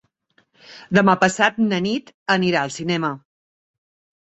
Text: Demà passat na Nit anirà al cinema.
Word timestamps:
Demà 0.99 1.15
passat 1.25 1.61
na 1.67 1.79
Nit 1.89 2.11
anirà 2.39 2.65
al 2.65 2.75
cinema. 2.79 3.15